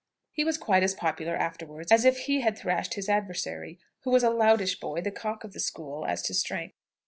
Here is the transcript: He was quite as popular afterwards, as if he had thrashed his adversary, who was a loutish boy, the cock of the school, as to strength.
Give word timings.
He 0.31 0.43
was 0.43 0.57
quite 0.57 0.81
as 0.81 0.95
popular 0.95 1.35
afterwards, 1.35 1.91
as 1.91 2.05
if 2.05 2.21
he 2.21 2.41
had 2.41 2.57
thrashed 2.57 2.95
his 2.95 3.07
adversary, 3.07 3.77
who 3.99 4.09
was 4.09 4.23
a 4.23 4.31
loutish 4.31 4.79
boy, 4.79 5.01
the 5.01 5.11
cock 5.11 5.43
of 5.43 5.53
the 5.53 5.59
school, 5.59 6.05
as 6.07 6.23
to 6.23 6.33
strength. 6.33 6.73